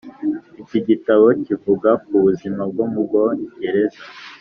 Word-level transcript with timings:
iki 0.61 0.79
gitabo 0.87 1.25
kivuga 1.45 1.89
ku 2.05 2.15
buzima 2.25 2.61
bwo 2.71 2.85
mu 2.91 2.99
bwongereza. 3.07 4.01